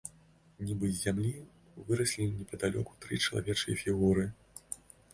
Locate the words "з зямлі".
0.93-1.33